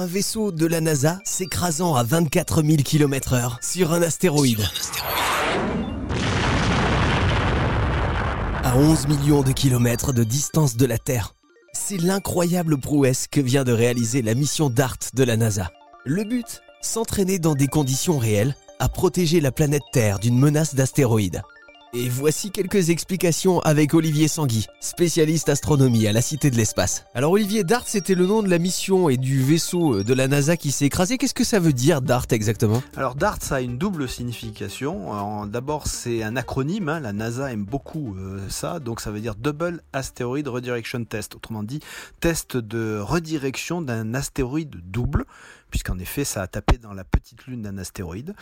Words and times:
Un 0.00 0.06
vaisseau 0.06 0.52
de 0.52 0.64
la 0.64 0.80
NASA 0.80 1.18
s'écrasant 1.24 1.96
à 1.96 2.04
24 2.04 2.62
000 2.62 2.76
km/h 2.84 3.56
sur 3.60 3.92
un 3.92 4.00
astéroïde. 4.00 4.64
À 8.62 8.76
11 8.76 9.08
millions 9.08 9.42
de 9.42 9.50
kilomètres 9.50 10.12
de 10.12 10.22
distance 10.22 10.76
de 10.76 10.86
la 10.86 10.98
Terre. 10.98 11.34
C'est 11.72 12.00
l'incroyable 12.00 12.78
prouesse 12.78 13.26
que 13.26 13.40
vient 13.40 13.64
de 13.64 13.72
réaliser 13.72 14.22
la 14.22 14.34
mission 14.34 14.70
DART 14.70 14.98
de 15.14 15.24
la 15.24 15.36
NASA. 15.36 15.72
Le 16.04 16.22
but 16.22 16.62
S'entraîner 16.80 17.40
dans 17.40 17.56
des 17.56 17.66
conditions 17.66 18.18
réelles 18.18 18.54
à 18.78 18.88
protéger 18.88 19.40
la 19.40 19.50
planète 19.50 19.82
Terre 19.92 20.20
d'une 20.20 20.38
menace 20.38 20.76
d'astéroïdes. 20.76 21.42
Et 21.94 22.10
voici 22.10 22.50
quelques 22.50 22.90
explications 22.90 23.60
avec 23.60 23.94
Olivier 23.94 24.28
Sanguy, 24.28 24.66
spécialiste 24.78 25.48
astronomie 25.48 26.06
à 26.06 26.12
la 26.12 26.20
Cité 26.20 26.50
de 26.50 26.56
l'Espace. 26.56 27.06
Alors 27.14 27.32
Olivier, 27.32 27.64
DART 27.64 27.84
c'était 27.86 28.14
le 28.14 28.26
nom 28.26 28.42
de 28.42 28.50
la 28.50 28.58
mission 28.58 29.08
et 29.08 29.16
du 29.16 29.42
vaisseau 29.42 30.02
de 30.02 30.12
la 30.12 30.28
NASA 30.28 30.58
qui 30.58 30.70
s'est 30.70 30.84
écrasé. 30.84 31.16
Qu'est-ce 31.16 31.32
que 31.32 31.44
ça 31.44 31.60
veut 31.60 31.72
dire 31.72 32.02
DART 32.02 32.26
exactement? 32.30 32.82
Alors 32.94 33.14
DART 33.14 33.38
ça 33.40 33.56
a 33.56 33.60
une 33.62 33.78
double 33.78 34.06
signification. 34.06 35.46
D'abord 35.46 35.86
c'est 35.86 36.22
un 36.22 36.36
acronyme, 36.36 36.90
hein. 36.90 37.00
la 37.00 37.14
NASA 37.14 37.50
aime 37.50 37.64
beaucoup 37.64 38.14
euh, 38.18 38.38
ça, 38.50 38.80
donc 38.80 39.00
ça 39.00 39.10
veut 39.10 39.20
dire 39.20 39.34
Double 39.34 39.80
Asteroid 39.94 40.42
Redirection 40.44 41.06
Test, 41.06 41.36
autrement 41.36 41.62
dit 41.62 41.80
test 42.20 42.58
de 42.58 42.98
redirection 43.00 43.80
d'un 43.80 44.12
astéroïde 44.12 44.76
double 44.84 45.24
puisqu'en 45.70 45.98
effet 45.98 46.24
ça 46.24 46.42
a 46.42 46.46
tapé 46.46 46.78
dans 46.78 46.92
la 46.92 47.04
petite 47.04 47.46
lune 47.46 47.62
d'un 47.62 47.78
astéroïde. 47.78 48.34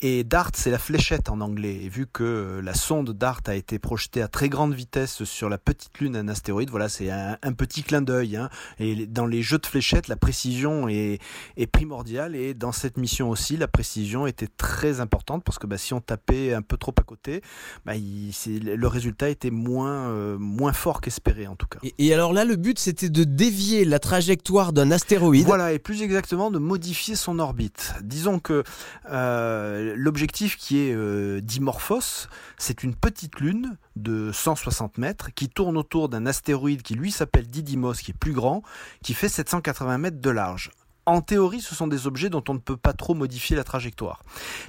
Et 0.00 0.24
DART 0.24 0.52
c'est 0.54 0.70
la 0.70 0.78
fléchette 0.78 1.28
en 1.30 1.40
anglais, 1.40 1.80
et 1.82 1.88
vu 1.88 2.06
que 2.06 2.60
la 2.62 2.74
sonde 2.74 3.10
DART 3.10 3.42
a 3.46 3.54
été 3.54 3.78
projetée 3.78 4.22
à 4.22 4.28
très 4.28 4.48
grande 4.48 4.74
vitesse 4.74 5.24
sur 5.24 5.48
la 5.48 5.58
petite 5.58 5.98
lune 5.98 6.12
d'un 6.12 6.28
astéroïde, 6.28 6.70
voilà 6.70 6.88
c'est 6.88 7.10
un, 7.10 7.36
petit 7.52 7.82
clin 7.82 8.02
d'œil. 8.02 8.36
Hein. 8.36 8.50
Et 8.78 9.06
dans 9.06 9.26
les 9.26 9.42
jeux 9.42 9.58
de 9.58 9.66
fléchettes, 9.66 10.08
la 10.08 10.16
précision 10.16 10.88
est, 10.88 11.18
est, 11.56 11.66
primordiale, 11.66 12.36
et 12.36 12.54
dans 12.54 12.72
cette 12.72 12.96
mission 12.96 13.30
aussi, 13.30 13.56
la 13.56 13.68
précision 13.68 14.26
était 14.26 14.48
très 14.48 15.00
importante, 15.00 15.44
parce 15.44 15.58
que 15.58 15.66
bah, 15.66 15.78
si 15.78 15.94
on 15.94 16.00
tapait 16.00 16.54
un 16.54 16.62
peu 16.62 16.76
trop 16.76 16.94
à 16.98 17.02
côté, 17.02 17.42
bah, 17.84 17.96
il, 17.96 18.32
le 18.46 18.86
résultat 18.86 19.28
était 19.28 19.50
moins, 19.50 20.08
euh, 20.10 20.38
moins 20.38 20.72
fort 20.72 21.00
qu'espéré 21.00 21.46
en 21.46 21.56
tout 21.56 21.66
cas. 21.66 21.78
Et, 21.82 21.94
et 21.98 22.14
alors 22.14 22.32
là, 22.32 22.44
le 22.44 22.56
but 22.56 22.78
c'était 22.78 23.08
de 23.08 23.24
dévier 23.24 23.84
la 23.84 23.98
trajectoire 23.98 24.72
d'un 24.72 24.90
astéroïde. 24.90 25.46
Voilà, 25.46 25.72
et 25.72 25.78
plus 25.78 26.02
exactement 26.02 26.50
de 26.50 26.58
modifier 26.68 27.16
son 27.16 27.38
orbite. 27.38 27.94
Disons 28.02 28.38
que 28.38 28.62
euh, 29.10 29.94
l'objectif 29.96 30.56
qui 30.56 30.78
est 30.80 30.94
euh, 30.94 31.40
Dimorphos, 31.40 32.28
c'est 32.58 32.82
une 32.82 32.94
petite 32.94 33.40
lune 33.40 33.78
de 33.96 34.30
160 34.30 34.98
mètres 34.98 35.30
qui 35.34 35.48
tourne 35.48 35.78
autour 35.78 36.08
d'un 36.08 36.26
astéroïde 36.26 36.82
qui 36.82 36.94
lui 36.94 37.10
s'appelle 37.10 37.48
Didymos, 37.48 37.94
qui 37.94 38.10
est 38.10 38.18
plus 38.18 38.32
grand, 38.32 38.62
qui 39.02 39.14
fait 39.14 39.28
780 39.28 39.98
mètres 39.98 40.20
de 40.20 40.30
large 40.30 40.70
en 41.08 41.20
théorie, 41.20 41.60
ce 41.60 41.74
sont 41.74 41.86
des 41.86 42.06
objets 42.06 42.30
dont 42.30 42.44
on 42.48 42.54
ne 42.54 42.58
peut 42.58 42.76
pas 42.76 42.92
trop 42.92 43.14
modifier 43.14 43.56
la 43.56 43.64
trajectoire. 43.64 44.22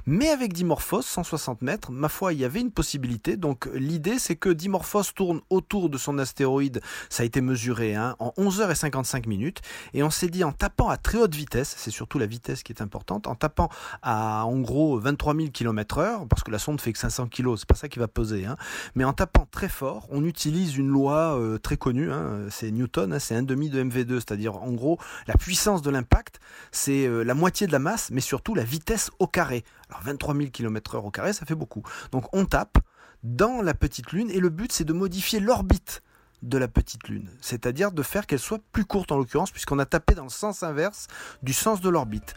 Mais 0.06 0.28
avec 0.28 0.52
Dimorphos, 0.52 1.02
160 1.02 1.62
mètres, 1.62 1.92
ma 1.92 2.08
foi, 2.08 2.32
il 2.32 2.40
y 2.40 2.44
avait 2.44 2.60
une 2.60 2.70
possibilité. 2.70 3.36
Donc 3.36 3.68
l'idée, 3.74 4.18
c'est 4.18 4.36
que 4.36 4.48
Dimorphos 4.48 5.12
tourne 5.14 5.40
autour 5.50 5.90
de 5.90 5.98
son 5.98 6.18
astéroïde. 6.18 6.80
Ça 7.08 7.22
a 7.22 7.26
été 7.26 7.40
mesuré 7.40 7.94
hein, 7.94 8.16
en 8.18 8.32
11h55 8.38 9.28
minutes. 9.28 9.60
Et 9.94 10.02
on 10.02 10.10
s'est 10.10 10.28
dit, 10.28 10.44
en 10.44 10.52
tapant 10.52 10.88
à 10.88 10.96
très 10.96 11.18
haute 11.18 11.34
vitesse, 11.34 11.74
c'est 11.76 11.90
surtout 11.90 12.18
la 12.18 12.26
vitesse 12.26 12.62
qui 12.62 12.72
est 12.72 12.82
importante, 12.82 13.26
en 13.26 13.34
tapant 13.34 13.68
à 14.02 14.44
en 14.46 14.60
gros 14.60 14.98
23 14.98 15.34
000 15.34 15.48
km 15.50 15.98
heure, 15.98 16.26
parce 16.28 16.42
que 16.42 16.50
la 16.50 16.58
sonde 16.58 16.80
fait 16.80 16.92
que 16.92 16.98
500 16.98 17.28
kg, 17.28 17.56
c'est 17.56 17.68
pas 17.68 17.74
ça 17.74 17.88
qui 17.88 17.98
va 17.98 18.08
poser, 18.08 18.46
hein, 18.46 18.56
mais 18.94 19.04
en 19.04 19.12
tapant 19.12 19.46
très 19.50 19.68
fort, 19.68 20.06
on 20.10 20.24
utilise 20.24 20.76
une 20.76 20.88
loi 20.88 21.38
euh, 21.38 21.58
très 21.58 21.76
connue, 21.76 22.12
hein, 22.12 22.46
c'est 22.50 22.70
Newton, 22.70 23.18
c'est 23.18 23.34
un 23.34 23.42
demi 23.42 23.70
de 23.70 23.82
MV2, 23.82 24.14
c'est-à-dire 24.14 24.56
en 24.56 24.72
gros 24.72 24.98
la 25.26 25.34
puissance 25.34 25.82
de 25.82 25.90
l'impact 25.90 26.29
c'est 26.72 27.06
euh, 27.06 27.22
la 27.22 27.34
moitié 27.34 27.66
de 27.66 27.72
la 27.72 27.78
masse, 27.78 28.10
mais 28.10 28.20
surtout 28.20 28.54
la 28.54 28.64
vitesse 28.64 29.10
au 29.18 29.26
carré. 29.26 29.64
Alors 29.88 30.02
23 30.02 30.34
000 30.36 30.50
km/h 30.50 30.98
au 30.98 31.10
carré, 31.10 31.32
ça 31.32 31.46
fait 31.46 31.54
beaucoup. 31.54 31.82
Donc 32.12 32.24
on 32.34 32.44
tape 32.44 32.78
dans 33.22 33.62
la 33.62 33.74
petite 33.74 34.12
lune 34.12 34.30
et 34.30 34.40
le 34.40 34.48
but 34.48 34.72
c'est 34.72 34.84
de 34.84 34.92
modifier 34.92 35.40
l'orbite 35.40 36.02
de 36.42 36.58
la 36.58 36.68
petite 36.68 37.08
lune, 37.08 37.28
c'est-à-dire 37.40 37.92
de 37.92 38.02
faire 38.02 38.26
qu'elle 38.26 38.38
soit 38.38 38.60
plus 38.72 38.84
courte 38.84 39.12
en 39.12 39.18
l'occurrence, 39.18 39.50
puisqu'on 39.50 39.78
a 39.78 39.84
tapé 39.84 40.14
dans 40.14 40.24
le 40.24 40.30
sens 40.30 40.62
inverse 40.62 41.06
du 41.42 41.52
sens 41.52 41.80
de 41.80 41.88
l'orbite. 41.88 42.34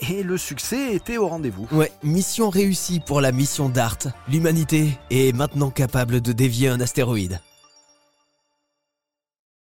Et 0.00 0.22
le 0.22 0.36
succès 0.36 0.94
était 0.94 1.16
au 1.16 1.28
rendez-vous. 1.28 1.66
Ouais, 1.72 1.90
mission 2.02 2.50
réussie 2.50 3.00
pour 3.00 3.20
la 3.20 3.32
mission 3.32 3.68
DART. 3.68 3.98
L'humanité 4.28 4.98
est 5.10 5.34
maintenant 5.34 5.70
capable 5.70 6.20
de 6.20 6.32
dévier 6.32 6.68
un 6.68 6.80
astéroïde. 6.80 7.40